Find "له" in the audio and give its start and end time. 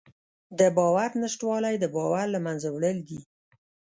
2.35-2.39